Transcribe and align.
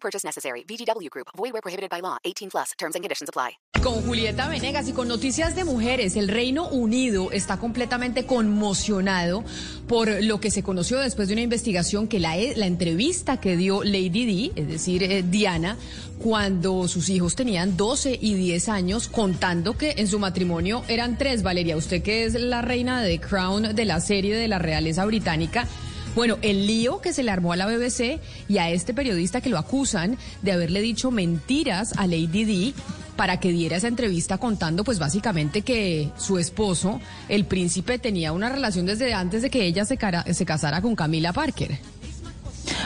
Purchase 0.00 0.24
necessary. 0.24 0.64
VGW 0.64 1.10
Group. 1.10 1.28
Void 1.36 1.52
where 1.52 1.62
prohibited 1.62 1.90
by 1.90 2.00
law. 2.00 2.16
18 2.24 2.48
plus. 2.50 2.72
Terms 2.78 2.94
and 2.94 3.04
conditions 3.04 3.28
apply. 3.28 3.58
Con 3.82 4.02
Julieta 4.02 4.48
Venegas 4.48 4.88
y 4.88 4.92
con 4.92 5.06
noticias 5.06 5.54
de 5.54 5.62
mujeres, 5.62 6.16
el 6.16 6.26
Reino 6.26 6.68
Unido 6.68 7.30
está 7.30 7.58
completamente 7.58 8.26
conmocionado 8.26 9.44
por 9.86 10.22
lo 10.24 10.40
que 10.40 10.50
se 10.50 10.64
conoció 10.64 10.98
después 10.98 11.28
de 11.28 11.34
una 11.34 11.42
investigación 11.42 12.08
que 12.08 12.18
la, 12.18 12.36
entrevista 12.36 13.38
que 13.40 13.56
dio 13.56 13.84
Lady 13.84 14.26
Di, 14.26 14.52
es 14.56 14.66
decir, 14.66 15.04
eh, 15.04 15.22
Diana, 15.22 15.76
cuando 16.18 16.88
sus 16.88 17.08
hijos 17.08 17.36
tenían 17.36 17.76
12 17.76 18.18
y 18.20 18.34
10 18.34 18.68
años, 18.68 19.08
contando 19.08 19.76
que 19.76 19.94
en 19.96 20.08
su 20.08 20.18
matrimonio 20.18 20.82
eran 20.88 21.16
tres. 21.16 21.44
Valeria, 21.44 21.76
usted 21.76 22.02
que 22.02 22.24
es 22.24 22.34
la 22.34 22.62
reina 22.62 23.02
de 23.02 23.20
Crown 23.20 23.76
de 23.76 23.84
la 23.84 24.00
serie 24.00 24.34
de 24.34 24.48
la 24.48 24.58
realeza 24.58 25.04
británica. 25.04 25.68
Bueno, 26.18 26.36
el 26.42 26.66
lío 26.66 27.00
que 27.00 27.12
se 27.12 27.22
le 27.22 27.30
armó 27.30 27.52
a 27.52 27.56
la 27.56 27.66
BBC 27.66 28.18
y 28.48 28.58
a 28.58 28.70
este 28.70 28.92
periodista 28.92 29.40
que 29.40 29.50
lo 29.50 29.56
acusan 29.56 30.18
de 30.42 30.50
haberle 30.50 30.80
dicho 30.80 31.12
mentiras 31.12 31.92
a 31.96 32.08
Lady 32.08 32.44
Di 32.44 32.74
para 33.14 33.38
que 33.38 33.52
diera 33.52 33.76
esa 33.76 33.86
entrevista 33.86 34.36
contando 34.38 34.82
pues 34.82 34.98
básicamente 34.98 35.62
que 35.62 36.10
su 36.18 36.38
esposo, 36.38 37.00
el 37.28 37.44
príncipe, 37.44 38.00
tenía 38.00 38.32
una 38.32 38.48
relación 38.48 38.84
desde 38.84 39.14
antes 39.14 39.42
de 39.42 39.50
que 39.50 39.64
ella 39.64 39.84
se, 39.84 39.96
se 40.32 40.44
casara 40.44 40.82
con 40.82 40.96
Camila 40.96 41.32
Parker. 41.32 41.78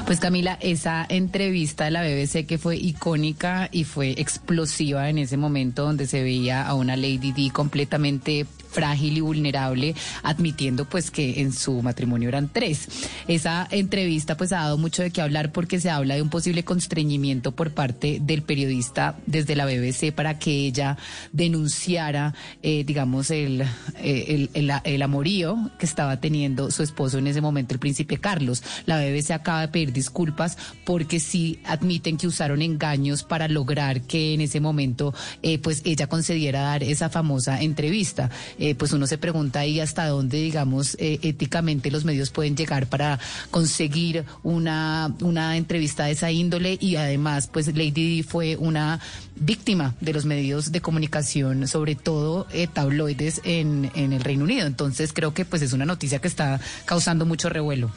Pues 0.04 0.20
Camila, 0.20 0.58
esa 0.60 1.06
entrevista 1.08 1.86
de 1.86 1.90
la 1.90 2.02
BBC 2.02 2.44
que 2.46 2.58
fue 2.58 2.76
icónica 2.76 3.70
y 3.72 3.84
fue 3.84 4.10
explosiva 4.10 5.08
en 5.08 5.16
ese 5.16 5.38
momento 5.38 5.84
donde 5.84 6.06
se 6.06 6.22
veía 6.22 6.66
a 6.66 6.74
una 6.74 6.96
Lady 6.96 7.32
Di 7.32 7.48
completamente 7.48 8.44
frágil 8.72 9.16
y 9.16 9.20
vulnerable, 9.20 9.94
admitiendo 10.22 10.84
pues 10.86 11.10
que 11.10 11.40
en 11.40 11.52
su 11.52 11.82
matrimonio 11.82 12.28
eran 12.28 12.48
tres. 12.52 12.88
Esa 13.28 13.68
entrevista 13.70 14.36
pues 14.36 14.52
ha 14.52 14.60
dado 14.60 14.78
mucho 14.78 15.02
de 15.02 15.10
qué 15.10 15.20
hablar 15.20 15.52
porque 15.52 15.80
se 15.80 15.90
habla 15.90 16.14
de 16.14 16.22
un 16.22 16.30
posible 16.30 16.64
constreñimiento 16.64 17.52
por 17.52 17.72
parte 17.72 18.18
del 18.20 18.42
periodista 18.42 19.16
desde 19.26 19.56
la 19.56 19.66
BBC 19.66 20.12
para 20.12 20.38
que 20.38 20.50
ella 20.50 20.96
denunciara, 21.32 22.34
eh, 22.62 22.84
digamos, 22.84 23.30
el, 23.30 23.62
eh, 23.98 24.48
el, 24.54 24.72
el, 24.84 25.02
amorío 25.02 25.70
que 25.78 25.86
estaba 25.86 26.18
teniendo 26.20 26.70
su 26.70 26.82
esposo 26.82 27.18
en 27.18 27.26
ese 27.26 27.40
momento, 27.40 27.74
el 27.74 27.80
príncipe 27.80 28.18
Carlos. 28.18 28.62
La 28.86 28.98
BBC 28.98 29.32
acaba 29.32 29.62
de 29.62 29.68
pedir 29.68 29.92
disculpas 29.92 30.56
porque 30.84 31.20
sí 31.20 31.60
admiten 31.64 32.16
que 32.16 32.26
usaron 32.26 32.62
engaños 32.62 33.22
para 33.24 33.48
lograr 33.48 34.02
que 34.02 34.34
en 34.34 34.40
ese 34.40 34.60
momento 34.60 35.14
eh, 35.42 35.58
pues 35.58 35.82
ella 35.84 36.06
concediera 36.06 36.62
dar 36.62 36.82
esa 36.82 37.10
famosa 37.10 37.60
entrevista 37.60 38.30
eh, 38.62 38.76
pues 38.76 38.92
uno 38.92 39.08
se 39.08 39.18
pregunta 39.18 39.58
ahí 39.58 39.80
hasta 39.80 40.06
dónde, 40.06 40.36
digamos, 40.36 40.94
eh, 41.00 41.18
éticamente 41.22 41.90
los 41.90 42.04
medios 42.04 42.30
pueden 42.30 42.56
llegar 42.56 42.86
para 42.86 43.18
conseguir 43.50 44.24
una, 44.44 45.12
una 45.20 45.56
entrevista 45.56 46.04
de 46.04 46.12
esa 46.12 46.30
índole 46.30 46.78
y 46.80 46.94
además, 46.94 47.48
pues 47.48 47.66
Lady 47.66 47.90
Di 47.90 48.22
fue 48.22 48.54
una 48.54 49.00
víctima 49.34 49.96
de 50.00 50.12
los 50.12 50.26
medios 50.26 50.70
de 50.70 50.80
comunicación, 50.80 51.66
sobre 51.66 51.96
todo 51.96 52.46
eh, 52.52 52.68
tabloides 52.72 53.40
en, 53.42 53.90
en 53.96 54.12
el 54.12 54.22
Reino 54.22 54.44
Unido. 54.44 54.68
Entonces 54.68 55.12
creo 55.12 55.34
que 55.34 55.44
pues 55.44 55.62
es 55.62 55.72
una 55.72 55.84
noticia 55.84 56.20
que 56.20 56.28
está 56.28 56.60
causando 56.84 57.26
mucho 57.26 57.48
revuelo 57.48 57.90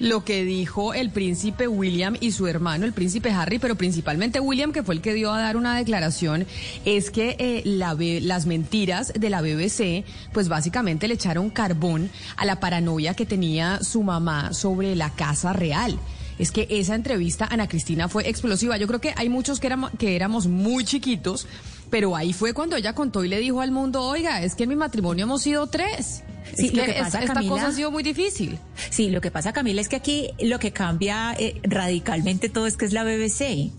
lo 0.00 0.24
que 0.24 0.44
dijo 0.44 0.94
el 0.94 1.10
príncipe 1.10 1.68
William 1.68 2.16
y 2.18 2.32
su 2.32 2.48
hermano, 2.48 2.86
el 2.86 2.92
príncipe 2.92 3.30
Harry, 3.30 3.58
pero 3.58 3.76
principalmente 3.76 4.40
William, 4.40 4.72
que 4.72 4.82
fue 4.82 4.96
el 4.96 5.00
que 5.00 5.14
dio 5.14 5.32
a 5.32 5.40
dar 5.40 5.56
una 5.56 5.76
declaración, 5.76 6.46
es 6.84 7.10
que 7.10 7.36
eh, 7.38 7.62
la, 7.64 7.96
las 8.22 8.46
mentiras 8.46 9.12
de 9.12 9.30
la 9.30 9.42
BBC, 9.42 10.04
pues 10.32 10.48
básicamente 10.48 11.06
le 11.06 11.14
echaron 11.14 11.50
carbón 11.50 12.10
a 12.36 12.44
la 12.46 12.58
paranoia 12.58 13.14
que 13.14 13.26
tenía 13.26 13.78
su 13.82 14.02
mamá 14.02 14.52
sobre 14.54 14.96
la 14.96 15.10
Casa 15.10 15.52
Real 15.52 15.98
es 16.38 16.52
que 16.52 16.66
esa 16.70 16.94
entrevista, 16.94 17.46
Ana 17.50 17.68
Cristina, 17.68 18.08
fue 18.08 18.26
explosiva. 18.26 18.78
Yo 18.78 18.86
creo 18.86 18.98
que 18.98 19.12
hay 19.14 19.28
muchos 19.28 19.60
que 19.60 19.66
éramos, 19.66 19.90
que 19.98 20.16
éramos 20.16 20.46
muy 20.46 20.86
chiquitos, 20.86 21.46
pero 21.90 22.16
ahí 22.16 22.32
fue 22.32 22.54
cuando 22.54 22.76
ella 22.76 22.94
contó 22.94 23.24
y 23.24 23.28
le 23.28 23.38
dijo 23.40 23.60
al 23.60 23.72
mundo, 23.72 24.02
oiga, 24.02 24.42
es 24.42 24.54
que 24.54 24.62
en 24.62 24.70
mi 24.70 24.76
matrimonio 24.76 25.24
hemos 25.24 25.42
sido 25.42 25.66
tres. 25.66 26.22
Sí, 26.56 26.66
es 26.66 26.74
lo 26.74 26.84
que 26.84 26.92
pasa, 26.94 27.20
esta 27.20 27.34
Camila, 27.34 27.52
cosa 27.52 27.66
ha 27.68 27.72
sido 27.72 27.90
muy 27.90 28.02
difícil. 28.02 28.58
Sí, 28.90 29.10
lo 29.10 29.20
que 29.20 29.30
pasa, 29.30 29.52
Camila, 29.52 29.80
es 29.80 29.88
que 29.88 29.96
aquí 29.96 30.30
lo 30.40 30.58
que 30.58 30.72
cambia 30.72 31.34
eh, 31.38 31.60
radicalmente 31.62 32.48
todo 32.48 32.66
es 32.66 32.76
que 32.76 32.84
es 32.84 32.92
la 32.92 33.04
BBC. 33.04 33.70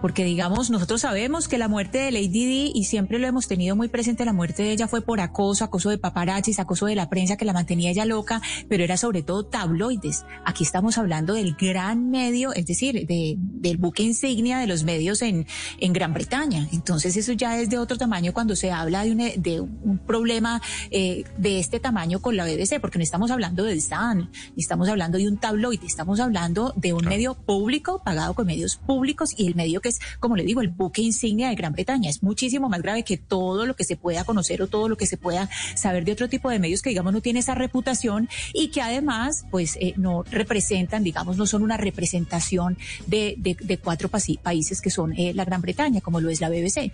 Porque, 0.00 0.24
digamos, 0.24 0.70
nosotros 0.70 1.02
sabemos 1.02 1.46
que 1.46 1.58
la 1.58 1.68
muerte 1.68 1.98
de 1.98 2.10
Lady 2.10 2.46
Di, 2.46 2.72
y 2.74 2.84
siempre 2.84 3.18
lo 3.18 3.26
hemos 3.26 3.46
tenido 3.48 3.76
muy 3.76 3.88
presente, 3.88 4.24
la 4.24 4.32
muerte 4.32 4.62
de 4.62 4.72
ella 4.72 4.88
fue 4.88 5.02
por 5.02 5.20
acoso, 5.20 5.62
acoso 5.62 5.90
de 5.90 5.98
paparazzis, 5.98 6.58
acoso 6.58 6.86
de 6.86 6.94
la 6.94 7.10
prensa 7.10 7.36
que 7.36 7.44
la 7.44 7.52
mantenía 7.52 7.90
ella 7.90 8.06
loca, 8.06 8.40
pero 8.68 8.82
era 8.82 8.96
sobre 8.96 9.22
todo 9.22 9.44
tabloides. 9.44 10.24
Aquí 10.46 10.64
estamos 10.64 10.96
hablando 10.96 11.34
del 11.34 11.54
gran 11.54 12.10
medio, 12.10 12.54
es 12.54 12.64
decir, 12.64 13.06
de, 13.06 13.34
del 13.38 13.76
buque 13.76 14.02
insignia 14.02 14.58
de 14.58 14.66
los 14.66 14.84
medios 14.84 15.20
en, 15.20 15.46
en 15.78 15.92
Gran 15.92 16.14
Bretaña. 16.14 16.66
Entonces, 16.72 17.16
eso 17.16 17.32
ya 17.32 17.58
es 17.58 17.68
de 17.68 17.78
otro 17.78 17.98
tamaño 17.98 18.32
cuando 18.32 18.56
se 18.56 18.70
habla 18.70 19.04
de 19.04 19.12
un, 19.12 19.42
de 19.42 19.60
un 19.60 19.98
problema 20.06 20.62
eh, 20.90 21.24
de 21.36 21.58
este 21.58 21.78
tamaño 21.78 22.19
con 22.20 22.36
la 22.36 22.44
BBC, 22.44 22.80
porque 22.80 22.98
no 22.98 23.04
estamos 23.04 23.30
hablando 23.30 23.64
de 23.64 23.74
The 23.74 23.80
Sun, 23.80 24.30
ni 24.56 24.62
estamos 24.62 24.88
hablando 24.88 25.18
de 25.18 25.28
un 25.28 25.38
tabloide, 25.38 25.86
estamos 25.86 26.20
hablando 26.20 26.72
de 26.76 26.92
un 26.92 27.00
claro. 27.00 27.16
medio 27.16 27.34
público 27.34 28.02
pagado 28.04 28.34
con 28.34 28.46
medios 28.46 28.76
públicos 28.76 29.34
y 29.36 29.46
el 29.46 29.54
medio 29.54 29.80
que 29.80 29.90
es, 29.90 29.98
como 30.18 30.36
le 30.36 30.44
digo, 30.44 30.60
el 30.60 30.68
buque 30.68 31.02
insignia 31.02 31.48
de 31.48 31.54
Gran 31.54 31.72
Bretaña. 31.72 32.10
Es 32.10 32.22
muchísimo 32.22 32.68
más 32.68 32.82
grave 32.82 33.04
que 33.04 33.16
todo 33.16 33.66
lo 33.66 33.74
que 33.76 33.84
se 33.84 33.96
pueda 33.96 34.24
conocer 34.24 34.62
o 34.62 34.66
todo 34.66 34.88
lo 34.88 34.96
que 34.96 35.06
se 35.06 35.16
pueda 35.16 35.48
saber 35.74 36.04
de 36.04 36.12
otro 36.12 36.28
tipo 36.28 36.50
de 36.50 36.58
medios 36.58 36.82
que, 36.82 36.90
digamos, 36.90 37.12
no 37.12 37.20
tiene 37.20 37.40
esa 37.40 37.54
reputación 37.54 38.28
y 38.52 38.68
que 38.68 38.82
además, 38.82 39.44
pues, 39.50 39.76
eh, 39.80 39.94
no 39.96 40.22
representan, 40.24 41.02
digamos, 41.02 41.36
no 41.36 41.46
son 41.46 41.62
una 41.62 41.76
representación 41.76 42.78
de, 43.06 43.34
de, 43.38 43.56
de 43.60 43.78
cuatro 43.78 44.08
países 44.08 44.80
que 44.80 44.90
son 44.90 45.12
eh, 45.16 45.32
la 45.34 45.44
Gran 45.44 45.60
Bretaña, 45.60 46.00
como 46.00 46.20
lo 46.20 46.30
es 46.30 46.40
la 46.40 46.48
BBC. 46.48 46.92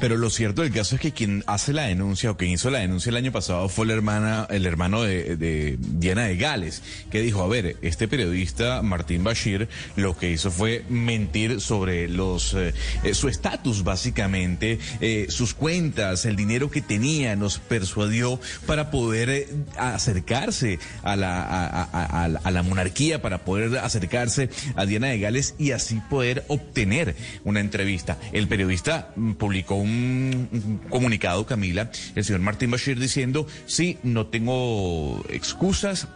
Pero 0.00 0.16
lo 0.16 0.30
cierto 0.30 0.62
del 0.62 0.72
caso 0.72 0.96
es 0.96 1.00
que 1.00 1.12
quien 1.12 1.44
hace 1.46 1.72
la 1.72 1.84
denuncia 1.84 2.30
o 2.30 2.36
quien 2.36 2.52
hizo 2.52 2.70
la 2.70 2.80
denuncia 2.80 3.10
el 3.10 3.16
año 3.16 3.32
pasado 3.32 3.68
fue 3.68 3.86
la 3.86 3.94
hermana, 3.94 4.46
el 4.50 4.66
hermano 4.66 5.02
de, 5.02 5.76
Diana 5.78 6.24
de 6.24 6.36
Gales, 6.36 6.82
que 7.10 7.20
dijo, 7.20 7.42
a 7.42 7.48
ver, 7.48 7.76
este 7.82 8.08
periodista 8.08 8.82
Martín 8.82 9.24
Bashir 9.24 9.68
lo 9.96 10.16
que 10.16 10.30
hizo 10.30 10.50
fue 10.50 10.84
mentir 10.88 11.60
sobre 11.60 12.08
los 12.08 12.54
eh, 12.54 12.72
su 13.14 13.28
estatus 13.28 13.84
básicamente, 13.84 14.78
eh, 15.00 15.26
sus 15.28 15.54
cuentas, 15.54 16.24
el 16.24 16.36
dinero 16.36 16.70
que 16.70 16.80
tenía, 16.80 17.36
nos 17.36 17.58
persuadió 17.58 18.40
para 18.66 18.90
poder 18.90 19.30
eh, 19.30 19.48
acercarse 19.76 20.78
a 21.02 21.16
la, 21.16 21.42
a 21.42 22.50
la 22.50 22.62
monarquía, 22.62 23.22
para 23.22 23.44
poder 23.44 23.78
acercarse 23.78 24.50
a 24.76 24.86
Diana 24.86 25.08
de 25.08 25.18
Gales 25.18 25.54
y 25.58 25.72
así 25.72 26.00
poder 26.10 26.44
obtener 26.48 27.14
una 27.44 27.60
entrevista. 27.60 28.18
El 28.32 28.48
periodista 28.48 29.12
publicó 29.38 29.71
un 29.76 30.32
un 30.52 30.78
comunicado, 30.88 31.46
Camila, 31.46 31.90
el 32.14 32.24
señor 32.24 32.40
Martín 32.40 32.70
Bashir 32.70 32.98
diciendo, 32.98 33.46
sí, 33.66 33.98
no 34.02 34.26
tengo 34.26 35.24
excusas, 35.28 36.08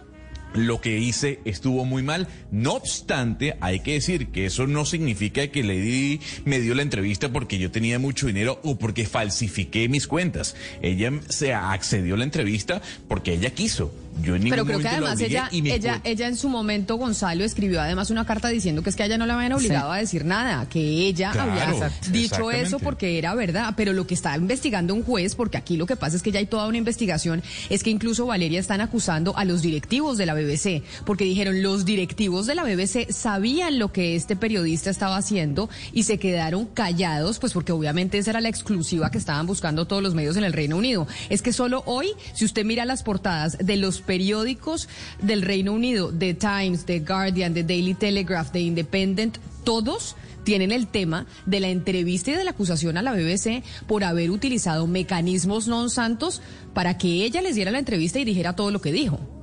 lo 0.55 0.81
que 0.81 0.99
hice 0.99 1.41
estuvo 1.45 1.85
muy 1.85 2.03
mal. 2.03 2.29
No 2.51 2.75
obstante, 2.75 3.57
hay 3.61 3.81
que 3.81 3.95
decir 3.95 4.29
que 4.29 4.47
eso 4.47 4.67
no 4.67 4.85
significa 4.85 5.47
que 5.49 5.63
Lady 5.63 6.21
me 6.45 6.61
dio 6.61 6.75
la 6.75 6.83
entrevista 6.83 7.31
porque 7.31 7.59
yo 7.59 7.71
tenía 7.71 7.99
mucho 7.99 8.27
dinero 8.27 8.61
o 8.63 8.79
porque 8.79 9.07
falsifiqué 9.07 9.89
mis 9.89 10.07
cuentas. 10.07 10.57
Ella 10.83 11.13
se 11.29 11.53
accedió 11.53 12.15
a 12.15 12.19
la 12.19 12.25
entrevista 12.25 12.81
porque 13.09 13.35
ella 13.35 13.51
quiso. 13.51 13.93
Yo 14.23 14.35
en 14.37 14.49
Pero 14.49 14.65
creo 14.65 14.79
que 14.79 14.89
además 14.89 15.21
ella, 15.21 15.49
ella, 15.53 16.01
ella 16.05 16.29
en 16.29 16.37
su 16.37 16.49
momento, 16.49 16.97
Gonzalo, 16.97 17.45
escribió 17.45 17.81
además 17.81 18.11
una 18.11 18.25
carta 18.25 18.49
diciendo 18.49 18.83
que 18.83 18.91
es 18.91 18.97
que 18.97 19.03
a 19.03 19.07
ella 19.07 19.19
no 19.19 19.27
la 19.27 19.35
habían 19.35 19.53
obligado 19.53 19.93
sí. 19.93 19.97
a 19.97 20.01
decir 20.01 20.25
nada, 20.25 20.69
que 20.69 20.81
ella 20.81 21.33
claro, 21.33 21.53
había 21.53 21.91
dicho 22.11 22.51
eso 22.51 22.79
porque 22.79 23.19
era 23.19 23.35
verdad. 23.35 23.75
Pero 23.77 23.93
lo 23.93 24.07
que 24.07 24.15
está 24.15 24.37
investigando 24.37 24.95
un 24.95 25.03
juez, 25.03 25.35
porque 25.35 25.57
aquí 25.57 25.77
lo 25.77 25.87
que 25.87 25.97
pasa 25.97 26.17
es 26.17 26.23
que 26.23 26.33
ya 26.33 26.39
hay 26.39 26.47
toda 26.47 26.67
una 26.67 26.79
investigación, 26.79 27.43
es 27.69 27.83
que 27.83 27.91
incluso 27.91 28.27
Valeria 28.27 28.61
están 28.61 28.81
acusando 28.81 29.37
a 29.37 29.45
los 29.45 29.63
directivos 29.63 30.17
de 30.19 30.27
la 30.27 30.35
BBC, 30.35 30.83
porque 31.05 31.25
dijeron 31.25 31.63
los 31.63 31.85
directivos 31.85 32.47
de 32.47 32.55
la 32.55 32.65
BBC 32.65 33.11
sabían 33.11 33.79
lo 33.79 33.93
que 33.93 34.17
este 34.17 34.37
periodista 34.37 34.91
estaba 34.91 35.17
haciendo 35.17 35.69
y 35.93 36.05
se 36.05 36.19
quedaron 36.19 36.67
callados, 36.67 37.39
pues 37.39 37.53
porque 37.53 37.73
obviamente 37.73 38.19
esa 38.19 38.31
era 38.31 38.41
la 38.41 38.49
exclusiva 38.49 39.11
que 39.11 39.19
estaban 39.19 39.47
buscando 39.47 39.87
todos 39.87 40.03
los 40.03 40.15
medios 40.15 40.37
en 40.37 40.45
el 40.45 40.53
Reino 40.53 40.77
Unido. 40.77 41.07
Es 41.29 41.43
que 41.43 41.53
solo 41.53 41.83
hoy, 41.87 42.09
si 42.35 42.45
usted 42.45 42.65
mira 42.65 42.85
las 42.85 43.03
portadas 43.03 43.59
de 43.59 43.77
los 43.77 44.01
periódicos 44.07 44.89
del 45.21 45.43
Reino 45.43 45.73
Unido, 45.73 46.13
The 46.17 46.35
Times, 46.35 46.87
The 46.87 47.01
Guardian, 47.01 47.53
The 47.53 47.65
Daily 47.65 47.95
Telegraph, 47.95 48.53
The 48.53 48.61
Independent, 48.61 49.39
todos 49.65 50.17
tienen 50.45 50.71
el 50.71 50.87
tema 50.87 51.27
de 51.45 51.61
la 51.61 51.69
entrevista 51.69 52.31
y 52.31 52.37
de 52.37 52.45
la 52.45 52.53
acusación 52.53 52.97
a 52.97 53.03
la 53.03 53.13
BBC 53.13 53.65
por 53.89 54.05
haber 54.05 54.31
utilizado 54.31 54.87
mecanismos 54.87 55.67
non 55.67 55.91
santos 55.91 56.41
para 56.73 56.97
que 56.97 57.27
ella 57.27 57.43
les 57.43 57.59
diera 57.59 57.75
la 57.75 57.83
entrevista 57.83 58.23
y 58.23 58.25
dijera 58.25 58.55
todo 58.55 58.71
lo 58.71 58.81
que 58.81 58.95
dijo. 58.95 59.36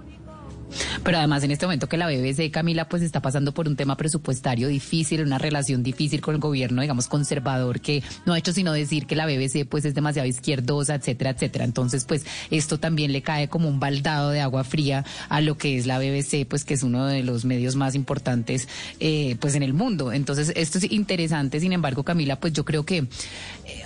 Pero 1.03 1.17
además 1.17 1.43
en 1.43 1.51
este 1.51 1.65
momento 1.65 1.87
que 1.87 1.97
la 1.97 2.07
BBC, 2.07 2.51
Camila, 2.51 2.87
pues 2.87 3.01
está 3.01 3.21
pasando 3.21 3.53
por 3.53 3.67
un 3.67 3.75
tema 3.75 3.97
presupuestario 3.97 4.67
difícil, 4.67 5.21
una 5.21 5.37
relación 5.37 5.83
difícil 5.83 6.21
con 6.21 6.35
el 6.35 6.41
gobierno, 6.41 6.81
digamos, 6.81 7.07
conservador, 7.07 7.81
que 7.81 8.03
no 8.25 8.33
ha 8.33 8.37
hecho 8.37 8.53
sino 8.53 8.73
decir 8.73 9.05
que 9.05 9.15
la 9.15 9.25
BBC 9.25 9.65
pues 9.67 9.85
es 9.85 9.95
demasiado 9.95 10.27
izquierdosa, 10.27 10.95
etcétera, 10.95 11.31
etcétera. 11.31 11.65
Entonces, 11.65 12.05
pues 12.05 12.25
esto 12.51 12.79
también 12.79 13.11
le 13.11 13.21
cae 13.21 13.47
como 13.47 13.67
un 13.67 13.79
baldado 13.79 14.31
de 14.31 14.41
agua 14.41 14.63
fría 14.63 15.05
a 15.29 15.41
lo 15.41 15.57
que 15.57 15.77
es 15.77 15.85
la 15.85 15.99
BBC, 15.99 16.45
pues 16.47 16.65
que 16.65 16.73
es 16.73 16.83
uno 16.83 17.05
de 17.05 17.23
los 17.23 17.45
medios 17.45 17.75
más 17.75 17.95
importantes 17.95 18.67
eh, 18.99 19.35
pues 19.39 19.55
en 19.55 19.63
el 19.63 19.73
mundo. 19.73 20.11
Entonces, 20.11 20.51
esto 20.55 20.77
es 20.77 20.91
interesante, 20.91 21.59
sin 21.59 21.73
embargo, 21.73 22.03
Camila, 22.03 22.39
pues 22.39 22.53
yo 22.53 22.65
creo 22.65 22.85
que, 22.85 22.97
eh, 22.97 23.07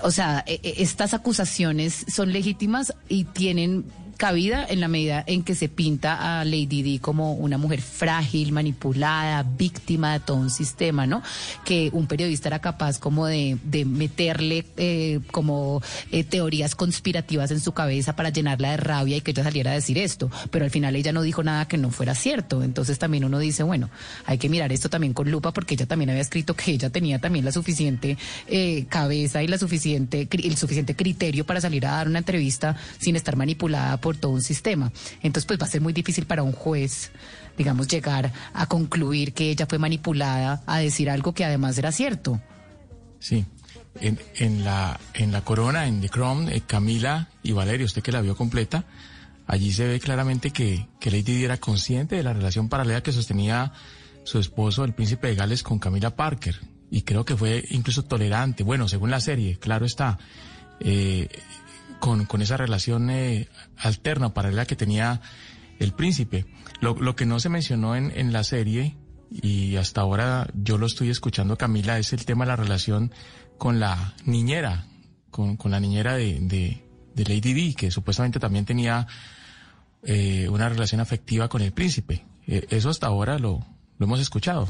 o 0.04 0.12
sea, 0.12 0.44
eh, 0.48 0.60
estas 0.78 1.14
acusaciones 1.14 2.06
son 2.08 2.32
legítimas 2.34 2.94
y 3.10 3.26
tienen 3.26 3.86
cabida 4.18 4.66
en 4.68 4.82
la 4.82 4.88
medida 4.88 5.24
en 5.26 5.44
que 5.44 5.56
se 5.56 5.70
pinta 5.70 6.40
a 6.40 6.46
Lady 6.46 6.82
Di 6.82 7.00
como 7.00 7.34
una 7.34 7.58
mujer 7.58 7.82
frágil, 7.82 8.52
manipulada, 8.52 9.44
víctima 9.44 10.14
de 10.14 10.20
todo 10.20 10.38
un 10.38 10.50
sistema, 10.50 11.06
¿no? 11.06 11.22
Que 11.64 11.90
un 11.94 12.08
periodista 12.08 12.50
era 12.50 12.60
capaz 12.60 13.00
como 13.00 13.28
de, 13.28 13.58
de 13.64 13.86
meterle 13.86 14.66
eh, 14.78 15.20
como 15.32 15.82
eh, 16.12 16.24
teorías 16.24 16.76
conspirativas 16.76 17.52
en 17.52 17.60
su 17.60 17.72
cabeza 17.72 18.16
para 18.16 18.30
llenarla 18.30 18.72
de 18.72 18.78
rabia 18.78 19.18
y 19.18 19.22
que 19.22 19.32
ella 19.32 19.44
saliera 19.44 19.72
a 19.72 19.76
decir 19.76 19.98
esto, 19.98 20.30
pero 20.52 20.66
al 20.66 20.72
final 20.72 20.96
ella 20.96 21.14
no 21.14 21.22
dijo 21.22 21.44
nada 21.44 21.68
que 21.68 21.78
no 21.78 21.92
fuera 21.92 22.16
cierto. 22.16 22.64
Entonces 22.64 23.00
también 23.00 23.24
uno 23.24 23.40
dice, 23.40 23.64
bueno, 23.64 23.90
hay 24.26 24.38
que 24.38 24.50
mirar 24.50 24.72
esto 24.72 24.90
también 24.90 25.14
con 25.14 25.30
lupa 25.32 25.54
porque 25.54 25.76
ella 25.76 25.86
también 25.86 26.10
había 26.10 26.22
escrito 26.22 26.56
que 26.56 26.72
ella 26.72 26.90
tenía 26.90 27.20
también 27.20 27.46
la 27.46 27.52
suficiente 27.52 28.18
eh, 28.48 28.86
cabeza 28.90 29.44
y 29.44 29.48
la 29.48 29.58
suficiente 29.58 30.28
el 30.32 30.58
suficiente 30.58 30.96
criterio 30.96 31.46
para 31.46 31.62
salir 31.62 31.86
a 31.86 31.92
dar 31.92 32.08
una 32.08 32.20
entrevista 32.20 32.76
sin 33.00 33.16
estar 33.16 33.36
manipulada 33.36 33.98
por 34.08 34.16
todo 34.16 34.32
un 34.32 34.42
sistema. 34.42 34.90
Entonces, 35.22 35.46
pues 35.46 35.60
va 35.60 35.66
a 35.66 35.70
ser 35.70 35.82
muy 35.82 35.92
difícil 35.92 36.26
para 36.26 36.42
un 36.42 36.54
juez, 36.54 37.12
digamos, 37.58 37.90
llegar 37.90 38.32
a 38.54 38.66
concluir 38.66 39.34
que 39.34 39.50
ella 39.50 39.66
fue 39.66 39.80
manipulada 39.80 40.64
a 40.66 40.78
decir 40.80 41.10
algo 41.10 41.34
que 41.34 41.44
además 41.44 41.78
era 41.78 41.92
cierto. 41.92 42.40
Sí. 43.20 43.44
En, 44.00 44.64
la, 44.64 44.98
en 45.14 45.34
la 45.34 45.42
corona, 45.42 45.88
en 45.88 46.00
The 46.00 46.08
Crown, 46.08 46.48
eh, 46.48 46.62
Camila 46.66 47.28
y 47.44 47.52
Valeria, 47.52 47.86
usted 47.86 48.02
que 48.02 48.14
la 48.14 48.22
vio 48.22 48.38
completa, 48.38 48.86
allí 49.46 49.74
se 49.74 49.86
ve 49.86 50.00
claramente 50.00 50.52
que, 50.52 50.88
que 51.02 51.12
Lady 51.12 51.24
Di 51.24 51.44
era 51.44 51.58
consciente 51.58 52.16
de 52.16 52.24
la 52.24 52.32
relación 52.32 52.70
paralela 52.70 53.04
que 53.04 53.12
sostenía 53.12 53.74
su 54.24 54.40
esposo, 54.40 54.86
el 54.86 54.94
príncipe 54.94 55.28
de 55.28 55.36
Gales, 55.36 55.64
con 55.64 55.80
Camila 55.80 56.16
Parker. 56.16 56.62
Y 56.90 57.02
creo 57.02 57.26
que 57.26 57.36
fue 57.36 57.66
incluso 57.72 58.06
tolerante, 58.06 58.64
bueno, 58.64 58.88
según 58.88 59.12
la 59.12 59.20
serie, 59.20 59.58
claro 59.60 59.86
está. 59.86 60.18
Eh, 60.80 61.28
con, 62.00 62.26
con 62.26 62.42
esa 62.42 62.58
relación 62.58 63.10
eh, 63.10 63.50
alterna, 63.78 64.34
paralela 64.34 64.66
que 64.66 64.76
tenía 64.76 65.22
el 65.80 65.94
príncipe. 65.94 66.46
Lo, 66.80 66.96
lo 66.96 67.16
que 67.16 67.26
no 67.26 67.40
se 67.40 67.50
mencionó 67.50 67.96
en, 67.96 68.12
en, 68.16 68.34
la 68.34 68.44
serie, 68.44 68.98
y 69.32 69.76
hasta 69.76 70.02
ahora 70.02 70.48
yo 70.54 70.78
lo 70.78 70.86
estoy 70.86 71.10
escuchando, 71.10 71.58
Camila, 71.58 72.00
es 72.00 72.14
el 72.14 72.26
tema 72.26 72.46
de 72.46 72.50
la 72.50 72.56
relación 72.56 73.12
con 73.58 73.80
la 73.80 74.14
niñera, 74.26 74.86
con, 75.32 75.58
con 75.58 75.72
la 75.72 75.80
niñera 75.80 76.16
de, 76.16 76.40
de, 76.42 76.84
Lady 77.24 77.54
Di, 77.54 77.74
que 77.74 77.90
supuestamente 77.90 78.40
también 78.40 78.66
tenía 78.66 79.08
eh, 80.04 80.48
una 80.50 80.70
relación 80.70 81.02
afectiva 81.02 81.48
con 81.48 81.62
el 81.62 81.72
príncipe. 81.72 82.26
Eh, 82.46 82.68
eso 82.70 82.90
hasta 82.90 83.08
ahora 83.08 83.40
lo, 83.40 83.66
lo 83.98 84.06
hemos 84.06 84.20
escuchado. 84.20 84.70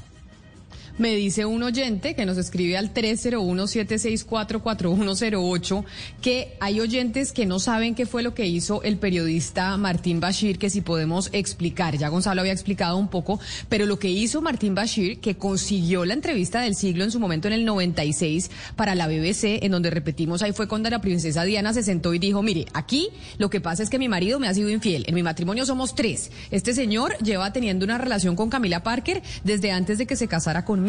Me 1.00 1.16
dice 1.16 1.46
un 1.46 1.62
oyente 1.62 2.16
que 2.16 2.26
nos 2.26 2.40
escribe 2.40 2.76
al 2.76 2.92
301-764-4108 2.92 5.86
que 6.24 6.58
hay 6.60 6.80
oyentes 6.80 7.34
que 7.34 7.46
no 7.46 7.60
saben 7.60 7.94
qué 7.94 8.08
fue 8.08 8.24
lo 8.24 8.34
que 8.34 8.48
hizo 8.48 8.82
el 8.82 8.98
periodista 8.98 9.78
Martín 9.78 10.20
Bashir, 10.20 10.58
que 10.58 10.72
si 10.72 10.82
podemos 10.82 11.30
explicar. 11.34 12.00
Ya 12.00 12.10
Gonzalo 12.10 12.42
había 12.42 12.54
explicado 12.54 12.98
un 12.98 13.10
poco, 13.10 13.40
pero 13.70 13.86
lo 13.86 14.00
que 14.00 14.10
hizo 14.10 14.42
Martín 14.42 14.74
Bashir, 14.74 15.20
que 15.20 15.38
consiguió 15.38 16.04
la 16.04 16.16
entrevista 16.16 16.62
del 16.62 16.74
siglo 16.74 17.04
en 17.04 17.12
su 17.12 17.20
momento 17.20 17.48
en 17.48 17.54
el 17.54 17.64
96 17.64 18.50
para 18.76 18.96
la 18.96 19.08
BBC, 19.08 19.64
en 19.64 19.74
donde 19.74 19.92
repetimos, 19.92 20.42
ahí 20.42 20.52
fue 20.52 20.68
cuando 20.68 20.90
la 20.90 21.00
princesa 21.00 21.44
Diana 21.44 21.74
se 21.74 21.84
sentó 21.84 22.16
y 22.16 22.20
dijo, 22.20 22.42
mire, 22.42 22.66
aquí 22.74 23.10
lo 23.38 23.52
que 23.52 23.62
pasa 23.62 23.84
es 23.84 23.92
que 23.92 24.00
mi 24.00 24.10
marido 24.10 24.40
me 24.40 24.48
ha 24.48 24.54
sido 24.56 24.72
infiel. 24.72 25.04
En 25.06 25.14
mi 25.14 25.22
matrimonio 25.22 25.64
somos 25.68 25.94
tres. 25.94 26.32
Este 26.50 26.74
señor 26.74 27.16
lleva 27.20 27.54
teniendo 27.54 27.86
una 27.86 28.00
relación 28.00 28.36
con 28.36 28.50
Camila 28.50 28.82
Parker 28.82 29.22
desde 29.44 29.72
antes 29.72 30.00
de 30.00 30.08
que 30.08 30.16
se 30.16 30.28
casara 30.28 30.66
conmigo 30.66 30.87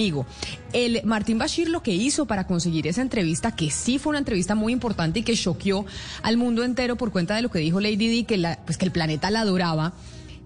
el 0.72 1.00
Martín 1.04 1.38
Bashir 1.38 1.68
lo 1.68 1.82
que 1.82 1.92
hizo 1.92 2.26
para 2.26 2.46
conseguir 2.46 2.86
esa 2.86 3.02
entrevista, 3.02 3.54
que 3.54 3.70
sí 3.70 3.98
fue 3.98 4.10
una 4.10 4.18
entrevista 4.18 4.54
muy 4.54 4.72
importante 4.72 5.20
y 5.20 5.22
que 5.22 5.34
choqueó 5.34 5.84
al 6.22 6.36
mundo 6.36 6.64
entero 6.64 6.96
por 6.96 7.10
cuenta 7.12 7.34
de 7.34 7.42
lo 7.42 7.50
que 7.50 7.58
dijo 7.58 7.80
Lady 7.80 7.96
Di, 7.96 8.24
que, 8.24 8.36
la, 8.36 8.58
pues 8.64 8.78
que 8.78 8.84
el 8.84 8.92
planeta 8.92 9.30
la 9.30 9.40
adoraba 9.40 9.92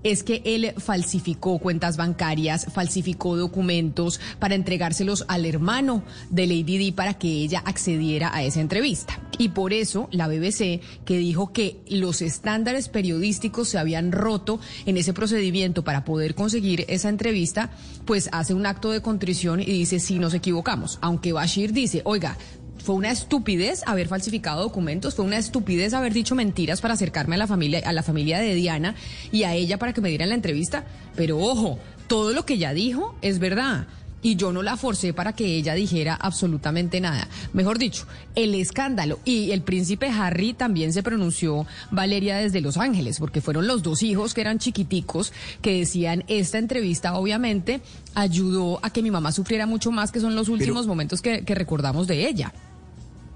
es 0.02 0.22
que 0.22 0.42
él 0.44 0.74
falsificó 0.78 1.58
cuentas 1.58 1.96
bancarias, 1.96 2.66
falsificó 2.72 3.36
documentos 3.36 4.20
para 4.38 4.54
entregárselos 4.54 5.24
al 5.28 5.46
hermano 5.46 6.02
de 6.30 6.46
Lady 6.46 6.78
Di 6.78 6.92
para 6.92 7.14
que 7.14 7.28
ella 7.28 7.62
accediera 7.64 8.34
a 8.34 8.42
esa 8.42 8.60
entrevista. 8.60 9.20
Y 9.38 9.50
por 9.50 9.72
eso 9.72 10.08
la 10.12 10.28
BBC, 10.28 10.80
que 11.04 11.18
dijo 11.18 11.52
que 11.52 11.80
los 11.88 12.22
estándares 12.22 12.88
periodísticos 12.88 13.68
se 13.68 13.78
habían 13.78 14.12
roto 14.12 14.60
en 14.86 14.96
ese 14.96 15.12
procedimiento 15.12 15.84
para 15.84 16.04
poder 16.04 16.34
conseguir 16.34 16.84
esa 16.88 17.08
entrevista, 17.08 17.70
pues 18.04 18.28
hace 18.32 18.54
un 18.54 18.66
acto 18.66 18.90
de 18.90 19.02
contrición 19.02 19.60
y 19.60 19.66
dice, 19.66 20.00
sí, 20.00 20.18
nos 20.18 20.34
equivocamos. 20.34 20.98
Aunque 21.00 21.32
Bashir 21.32 21.72
dice, 21.72 22.02
oiga, 22.04 22.36
fue 22.82 22.94
una 22.96 23.10
estupidez 23.10 23.82
haber 23.86 24.08
falsificado 24.08 24.62
documentos, 24.62 25.14
fue 25.14 25.24
una 25.24 25.38
estupidez 25.38 25.94
haber 25.94 26.12
dicho 26.12 26.34
mentiras 26.34 26.80
para 26.80 26.94
acercarme 26.94 27.36
a 27.36 27.38
la 27.38 27.46
familia, 27.46 27.80
a 27.84 27.92
la 27.92 28.02
familia 28.02 28.38
de 28.38 28.54
Diana 28.54 28.94
y 29.30 29.44
a 29.44 29.54
ella 29.54 29.78
para 29.78 29.92
que 29.92 30.00
me 30.00 30.08
dieran 30.08 30.28
la 30.30 30.34
entrevista. 30.34 30.84
Pero 31.14 31.38
ojo, 31.38 31.78
todo 32.08 32.32
lo 32.32 32.44
que 32.44 32.54
ella 32.54 32.74
dijo 32.74 33.14
es 33.22 33.38
verdad. 33.38 33.86
Y 34.24 34.36
yo 34.36 34.52
no 34.52 34.62
la 34.62 34.76
forcé 34.76 35.12
para 35.12 35.32
que 35.32 35.56
ella 35.56 35.74
dijera 35.74 36.14
absolutamente 36.14 37.00
nada. 37.00 37.26
Mejor 37.52 37.78
dicho, 37.78 38.06
el 38.36 38.54
escándalo. 38.54 39.18
Y 39.24 39.50
el 39.50 39.62
príncipe 39.62 40.08
Harry 40.08 40.52
también 40.54 40.92
se 40.92 41.02
pronunció, 41.02 41.66
Valeria, 41.90 42.36
desde 42.36 42.60
Los 42.60 42.76
Ángeles, 42.76 43.18
porque 43.18 43.40
fueron 43.40 43.66
los 43.66 43.82
dos 43.82 44.04
hijos 44.04 44.32
que 44.32 44.40
eran 44.40 44.60
chiquiticos 44.60 45.32
que 45.60 45.76
decían, 45.76 46.22
esta 46.28 46.58
entrevista 46.58 47.16
obviamente 47.16 47.80
ayudó 48.14 48.78
a 48.82 48.90
que 48.90 49.02
mi 49.02 49.10
mamá 49.10 49.32
sufriera 49.32 49.66
mucho 49.66 49.90
más, 49.90 50.12
que 50.12 50.20
son 50.20 50.36
los 50.36 50.48
últimos 50.48 50.86
momentos 50.86 51.20
que, 51.20 51.44
que 51.44 51.56
recordamos 51.56 52.06
de 52.06 52.28
ella. 52.28 52.52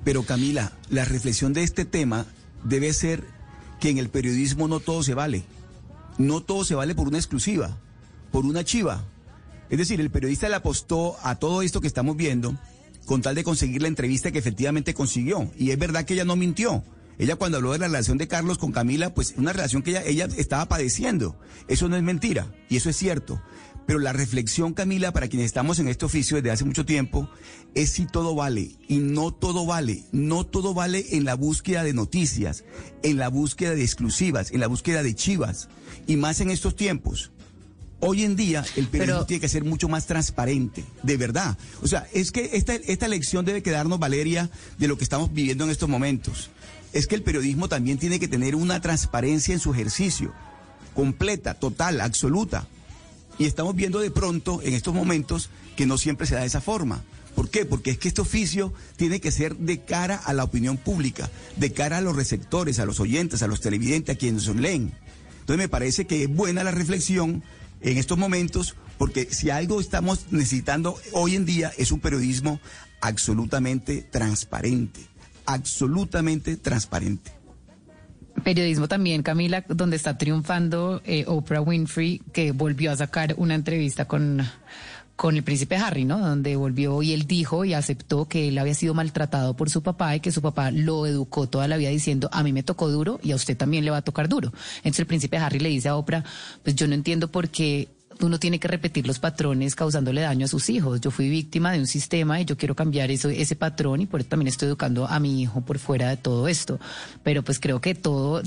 Pero 0.06 0.22
Camila, 0.22 0.70
la 0.88 1.04
reflexión 1.04 1.52
de 1.52 1.64
este 1.64 1.84
tema 1.84 2.26
debe 2.62 2.92
ser 2.92 3.24
que 3.80 3.90
en 3.90 3.98
el 3.98 4.08
periodismo 4.08 4.68
no 4.68 4.78
todo 4.78 5.02
se 5.02 5.14
vale. 5.14 5.42
No 6.16 6.42
todo 6.42 6.64
se 6.64 6.76
vale 6.76 6.94
por 6.94 7.08
una 7.08 7.18
exclusiva, 7.18 7.76
por 8.30 8.46
una 8.46 8.62
chiva. 8.62 9.02
Es 9.68 9.78
decir, 9.78 10.00
el 10.00 10.10
periodista 10.10 10.48
le 10.48 10.54
apostó 10.54 11.16
a 11.24 11.34
todo 11.34 11.60
esto 11.60 11.80
que 11.80 11.88
estamos 11.88 12.16
viendo 12.16 12.56
con 13.04 13.20
tal 13.20 13.34
de 13.34 13.42
conseguir 13.42 13.82
la 13.82 13.88
entrevista 13.88 14.30
que 14.30 14.38
efectivamente 14.38 14.94
consiguió. 14.94 15.50
Y 15.58 15.72
es 15.72 15.78
verdad 15.78 16.04
que 16.04 16.14
ella 16.14 16.24
no 16.24 16.36
mintió. 16.36 16.84
Ella 17.18 17.36
cuando 17.36 17.58
habló 17.58 17.72
de 17.72 17.78
la 17.78 17.86
relación 17.86 18.18
de 18.18 18.28
Carlos 18.28 18.58
con 18.58 18.72
Camila, 18.72 19.14
pues 19.14 19.34
una 19.36 19.52
relación 19.52 19.82
que 19.82 19.90
ella, 19.90 20.02
ella 20.04 20.28
estaba 20.36 20.68
padeciendo. 20.68 21.38
Eso 21.68 21.88
no 21.88 21.96
es 21.96 22.02
mentira 22.02 22.52
y 22.68 22.76
eso 22.76 22.90
es 22.90 22.96
cierto. 22.96 23.40
Pero 23.86 24.00
la 24.00 24.12
reflexión, 24.12 24.74
Camila, 24.74 25.12
para 25.12 25.28
quienes 25.28 25.46
estamos 25.46 25.78
en 25.78 25.86
este 25.86 26.04
oficio 26.04 26.36
desde 26.36 26.50
hace 26.50 26.64
mucho 26.64 26.84
tiempo, 26.84 27.30
es 27.74 27.92
si 27.92 28.06
todo 28.06 28.34
vale. 28.34 28.72
Y 28.88 28.98
no 28.98 29.32
todo 29.32 29.64
vale. 29.64 30.02
No 30.10 30.44
todo 30.44 30.74
vale 30.74 31.06
en 31.12 31.24
la 31.24 31.34
búsqueda 31.34 31.84
de 31.84 31.94
noticias, 31.94 32.64
en 33.04 33.16
la 33.16 33.28
búsqueda 33.28 33.76
de 33.76 33.84
exclusivas, 33.84 34.50
en 34.50 34.60
la 34.60 34.66
búsqueda 34.66 35.04
de 35.04 35.14
chivas. 35.14 35.68
Y 36.08 36.16
más 36.16 36.40
en 36.40 36.50
estos 36.50 36.74
tiempos. 36.74 37.30
Hoy 38.00 38.24
en 38.24 38.36
día 38.36 38.64
el 38.76 38.88
periodismo 38.88 39.24
tiene 39.24 39.40
que 39.40 39.48
ser 39.48 39.64
mucho 39.64 39.88
más 39.88 40.06
transparente, 40.06 40.84
de 41.02 41.16
verdad. 41.16 41.56
O 41.80 41.88
sea, 41.88 42.06
es 42.12 42.30
que 42.30 42.50
esta, 42.52 42.74
esta 42.74 43.08
lección 43.08 43.44
debe 43.44 43.62
quedarnos, 43.62 43.98
Valeria, 43.98 44.50
de 44.78 44.88
lo 44.88 44.98
que 44.98 45.04
estamos 45.04 45.32
viviendo 45.32 45.64
en 45.64 45.70
estos 45.70 45.88
momentos. 45.88 46.50
Es 46.92 47.06
que 47.06 47.14
el 47.14 47.22
periodismo 47.22 47.68
también 47.68 47.98
tiene 47.98 48.18
que 48.18 48.28
tener 48.28 48.54
una 48.54 48.80
transparencia 48.80 49.52
en 49.52 49.60
su 49.60 49.72
ejercicio, 49.72 50.32
completa, 50.94 51.54
total, 51.54 52.00
absoluta. 52.00 52.66
Y 53.38 53.44
estamos 53.44 53.74
viendo 53.74 53.98
de 53.98 54.10
pronto 54.10 54.60
en 54.62 54.74
estos 54.74 54.94
momentos 54.94 55.50
que 55.76 55.86
no 55.86 55.98
siempre 55.98 56.26
se 56.26 56.34
da 56.34 56.40
de 56.40 56.46
esa 56.46 56.60
forma. 56.60 57.02
¿Por 57.34 57.50
qué? 57.50 57.66
Porque 57.66 57.90
es 57.90 57.98
que 57.98 58.08
este 58.08 58.22
oficio 58.22 58.72
tiene 58.96 59.20
que 59.20 59.30
ser 59.30 59.56
de 59.56 59.80
cara 59.82 60.16
a 60.16 60.32
la 60.32 60.42
opinión 60.42 60.78
pública, 60.78 61.30
de 61.56 61.70
cara 61.70 61.98
a 61.98 62.00
los 62.00 62.16
receptores, 62.16 62.78
a 62.78 62.86
los 62.86 62.98
oyentes, 62.98 63.42
a 63.42 63.46
los 63.46 63.60
televidentes, 63.60 64.14
a 64.14 64.18
quienes 64.18 64.46
nos 64.46 64.56
leen. 64.56 64.94
Entonces 65.40 65.58
me 65.58 65.68
parece 65.68 66.06
que 66.06 66.22
es 66.22 66.34
buena 66.34 66.64
la 66.64 66.70
reflexión 66.70 67.44
en 67.82 67.98
estos 67.98 68.16
momentos, 68.16 68.74
porque 68.96 69.28
si 69.30 69.50
algo 69.50 69.82
estamos 69.82 70.26
necesitando 70.30 70.98
hoy 71.12 71.36
en 71.36 71.44
día 71.44 71.72
es 71.76 71.92
un 71.92 72.00
periodismo 72.00 72.58
absolutamente 73.02 74.00
transparente, 74.00 75.00
absolutamente 75.46 76.56
transparente. 76.56 77.32
Periodismo 78.44 78.86
también, 78.86 79.22
Camila, 79.22 79.64
donde 79.66 79.96
está 79.96 80.18
triunfando 80.18 81.00
eh, 81.04 81.24
Oprah 81.26 81.62
Winfrey, 81.62 82.20
que 82.32 82.52
volvió 82.52 82.92
a 82.92 82.96
sacar 82.96 83.34
una 83.38 83.54
entrevista 83.54 84.04
con, 84.06 84.42
con 85.16 85.36
el 85.36 85.42
príncipe 85.42 85.76
Harry, 85.76 86.04
¿no? 86.04 86.18
Donde 86.18 86.54
volvió 86.54 87.02
y 87.02 87.12
él 87.12 87.26
dijo 87.26 87.64
y 87.64 87.72
aceptó 87.72 88.28
que 88.28 88.48
él 88.48 88.58
había 88.58 88.74
sido 88.74 88.92
maltratado 88.92 89.56
por 89.56 89.70
su 89.70 89.82
papá 89.82 90.14
y 90.14 90.20
que 90.20 90.30
su 90.30 90.42
papá 90.42 90.70
lo 90.70 91.06
educó 91.06 91.48
toda 91.48 91.66
la 91.66 91.78
vida 91.78 91.88
diciendo, 91.88 92.28
a 92.30 92.42
mí 92.42 92.52
me 92.52 92.62
tocó 92.62 92.90
duro 92.90 93.18
y 93.22 93.32
a 93.32 93.36
usted 93.36 93.56
también 93.56 93.84
le 93.84 93.90
va 93.90 93.98
a 93.98 94.02
tocar 94.02 94.28
duro. 94.28 94.52
Entonces 94.78 95.00
el 95.00 95.06
príncipe 95.06 95.38
Harry 95.38 95.58
le 95.58 95.70
dice 95.70 95.88
a 95.88 95.96
Oprah, 95.96 96.22
pues 96.62 96.76
yo 96.76 96.86
no 96.86 96.94
entiendo 96.94 97.32
por 97.32 97.48
qué 97.48 97.88
uno 98.20 98.38
tiene 98.38 98.58
que 98.58 98.68
repetir 98.68 99.06
los 99.06 99.18
patrones 99.18 99.74
causándole 99.74 100.22
daño 100.22 100.46
a 100.46 100.48
sus 100.48 100.68
hijos. 100.70 101.00
Yo 101.00 101.10
fui 101.10 101.28
víctima 101.28 101.72
de 101.72 101.80
un 101.80 101.86
sistema 101.86 102.40
y 102.40 102.44
yo 102.44 102.56
quiero 102.56 102.74
cambiar 102.74 103.10
eso, 103.10 103.28
ese 103.28 103.56
patrón 103.56 104.00
y 104.00 104.06
por 104.06 104.20
eso 104.20 104.28
también 104.28 104.48
estoy 104.48 104.68
educando 104.68 105.06
a 105.06 105.18
mi 105.20 105.42
hijo 105.42 105.60
por 105.60 105.78
fuera 105.78 106.08
de 106.08 106.16
todo 106.16 106.48
esto. 106.48 106.78
Pero 107.22 107.42
pues 107.42 107.58
creo 107.58 107.80
que 107.80 107.94
todo, 107.94 108.42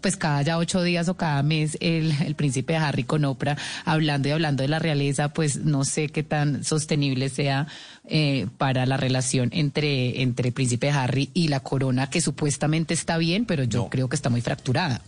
pues 0.00 0.16
cada 0.16 0.42
ya 0.42 0.58
ocho 0.58 0.82
días 0.82 1.08
o 1.08 1.14
cada 1.14 1.42
mes 1.42 1.76
el, 1.80 2.12
el 2.22 2.34
príncipe 2.34 2.76
Harry 2.76 3.04
con 3.04 3.24
Oprah 3.24 3.56
hablando 3.84 4.28
y 4.28 4.32
hablando 4.32 4.62
de 4.62 4.68
la 4.68 4.78
realeza, 4.78 5.32
pues 5.32 5.56
no 5.56 5.84
sé 5.84 6.08
qué 6.08 6.22
tan 6.22 6.64
sostenible 6.64 7.28
sea 7.28 7.66
eh, 8.06 8.46
para 8.58 8.84
la 8.86 8.96
relación 8.96 9.48
entre, 9.52 10.22
entre 10.22 10.48
el 10.48 10.54
príncipe 10.54 10.90
Harry 10.90 11.30
y 11.32 11.48
la 11.48 11.60
corona, 11.60 12.10
que 12.10 12.20
supuestamente 12.20 12.94
está 12.94 13.18
bien, 13.18 13.46
pero 13.46 13.64
yo 13.64 13.88
creo 13.88 14.08
que 14.08 14.16
está 14.16 14.28
muy 14.28 14.40
fracturada. 14.40 15.00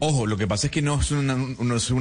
Ojo, 0.00 0.28
lo 0.28 0.36
que 0.36 0.46
pasa 0.46 0.68
es 0.68 0.70
que 0.70 0.80
no 0.80 1.00
es, 1.00 1.10
una, 1.10 1.34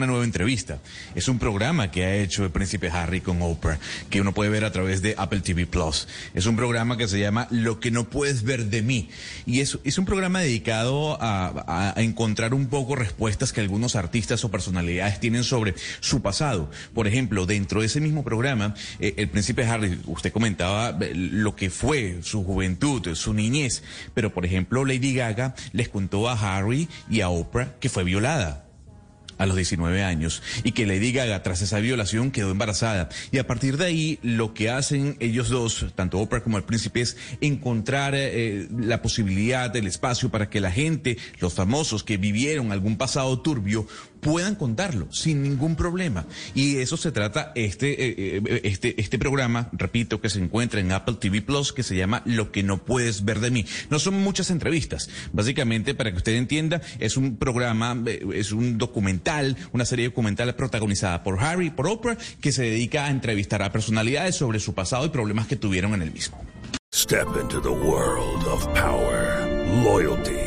nueva 0.06 0.24
entrevista, 0.24 0.78
es 1.16 1.28
un 1.28 1.40
programa 1.40 1.90
que 1.90 2.06
ha 2.06 2.16
hecho 2.16 2.44
el 2.44 2.52
príncipe 2.52 2.92
Harry 2.92 3.22
con 3.22 3.42
Oprah, 3.42 3.80
que 4.12 4.22
uno 4.22 4.36
puede 4.36 4.52
ver 4.52 4.66
a 4.66 4.72
través 4.72 5.02
de 5.02 5.16
Apple 5.18 5.40
TV 5.40 5.66
Plus. 5.66 6.08
Es 6.36 6.46
un 6.46 6.56
programa 6.56 6.96
que 6.96 7.08
se 7.08 7.20
llama 7.20 7.48
Lo 7.50 7.80
que 7.80 7.90
no 7.90 8.08
puedes 8.08 8.44
ver 8.44 8.66
de 8.66 8.84
mí. 8.84 9.10
Y 9.48 9.62
es, 9.62 9.80
es 9.84 9.98
un 9.98 10.06
programa 10.06 10.42
dedicado 10.42 11.20
a, 11.20 11.96
a, 11.96 12.00
encontrar 12.00 12.54
un 12.54 12.68
poco 12.68 12.96
respuestas 12.96 13.52
que 13.52 13.62
algunos 13.62 13.96
artistas 13.96 14.46
o 14.46 14.52
personalidades 14.52 15.20
tienen 15.20 15.44
sobre 15.44 15.74
su 16.00 16.22
pasado. 16.22 16.70
Por 16.94 17.08
ejemplo, 17.08 17.48
dentro 17.48 17.80
de 17.80 17.88
ese 17.88 18.00
mismo 18.00 18.24
programa, 18.24 18.76
eh, 19.00 19.16
el 19.18 19.30
príncipe 19.30 19.66
Harry, 19.66 20.00
usted 20.06 20.32
comentaba 20.32 20.96
eh, 21.02 21.14
lo 21.16 21.56
que 21.56 21.72
fue 21.72 22.20
su 22.22 22.44
juventud, 22.44 23.16
su 23.16 23.34
niñez, 23.34 23.82
pero 24.14 24.32
por 24.32 24.46
ejemplo, 24.46 24.86
Lady 24.86 25.16
Gaga 25.16 25.56
les 25.74 25.90
contó 25.90 26.30
a 26.30 26.34
Harry 26.34 26.88
y 27.10 27.22
a 27.22 27.30
Oprah 27.30 27.74
que 27.80 27.87
fue 27.90 28.04
violada 28.04 28.68
a 29.38 29.46
los 29.46 29.56
19 29.56 30.04
años 30.04 30.42
y 30.64 30.72
que 30.72 30.86
Lady 30.86 31.12
Gaga 31.12 31.44
tras 31.44 31.62
esa 31.62 31.80
violación 31.80 32.32
quedó 32.32 32.52
embarazada. 32.52 33.10
Y 33.32 33.38
a 33.38 33.48
partir 33.48 33.78
de 33.78 33.86
ahí 33.86 34.20
lo 34.22 34.54
que 34.54 34.70
hacen 34.70 35.16
ellos 35.20 35.50
dos, 35.50 35.86
tanto 35.96 36.20
Oprah 36.20 36.42
como 36.42 36.58
el 36.58 36.64
príncipe 36.64 37.02
es 37.02 37.18
encontrar 37.42 38.14
eh, 38.16 38.68
la 38.78 39.02
posibilidad 39.02 39.70
del 39.70 39.88
espacio 39.88 40.30
para 40.30 40.50
que 40.50 40.62
la 40.62 40.72
gente, 40.72 41.18
los 41.40 41.54
famosos 41.54 42.04
que 42.04 42.18
vivieron 42.18 42.72
algún 42.72 42.98
pasado 42.98 43.40
turbio 43.40 43.88
puedan 44.20 44.56
contarlo 44.56 45.08
sin 45.12 45.44
ningún 45.44 45.76
problema. 45.76 46.26
Y 46.54 46.76
de 46.76 46.82
eso 46.84 46.98
se 46.98 47.12
trata 47.12 47.52
este, 47.56 47.92
eh, 47.92 48.16
eh, 48.18 48.62
este, 48.64 49.00
este 49.02 49.20
programa, 49.20 49.70
repito, 49.72 50.22
que 50.22 50.30
se 50.30 50.40
encuentra 50.40 50.80
en 50.80 50.92
Apple 50.92 51.16
TV 51.20 51.42
Plus, 51.42 51.74
que 51.74 51.84
se 51.84 51.96
llama 51.96 52.22
Lo 52.26 52.52
que 52.52 52.64
no 52.64 52.84
puedes 52.84 53.26
ver 53.26 53.40
de 53.40 53.52
mí. 53.52 53.66
No 53.90 54.00
son 54.00 54.16
muchas 54.22 54.52
entrevistas. 54.52 55.10
Básicamente, 55.34 55.96
para 55.96 56.12
que 56.12 56.18
usted 56.18 56.36
entienda, 56.36 56.82
es 57.00 57.18
un 57.18 57.38
programa, 57.38 57.98
eh, 58.06 58.26
es 58.34 58.52
un 58.52 58.78
documental, 58.78 59.58
una 59.72 59.86
serie 59.86 60.06
documental 60.06 60.54
protagonizada 60.56 61.24
por 61.24 61.40
Harry, 61.40 61.70
por 61.70 61.88
Oprah, 61.88 62.18
que 62.42 62.52
se 62.52 62.64
dedica 62.64 63.06
a 63.06 63.12
entrevistar 63.12 63.62
a 63.62 63.72
personalidades 63.72 64.36
sobre 64.36 64.60
su 64.60 64.74
pasado 64.74 65.06
y 65.06 65.10
problemas 65.10 65.48
que 65.48 65.56
tuvieron 65.56 65.94
en 65.94 66.02
el 66.02 66.12
mismo. 66.12 66.38
Step 66.94 67.28
into 67.40 67.60
the 67.62 67.70
world 67.70 68.48
of 68.48 68.66
power, 68.74 69.46
loyalty. 69.84 70.47